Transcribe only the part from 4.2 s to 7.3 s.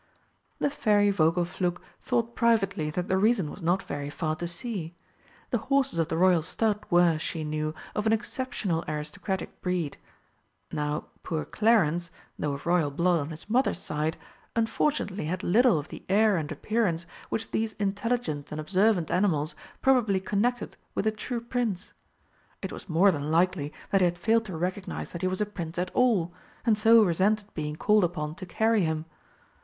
to see. The horses of the Royal stud were,